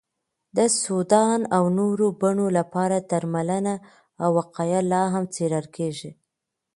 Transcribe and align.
د 0.57 0.59
سودان 0.81 1.39
او 1.57 1.63
نورو 1.79 2.07
بڼو 2.21 2.47
لپاره 2.57 2.97
درملنه 3.09 3.75
او 4.23 4.29
وقایه 4.39 4.81
لا 4.91 5.03
هم 5.13 5.23
څېړل 5.35 5.65
کېږي. 5.75 6.11